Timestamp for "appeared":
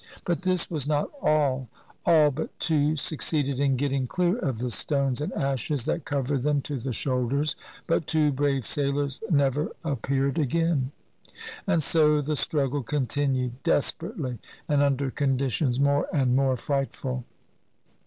9.83-10.39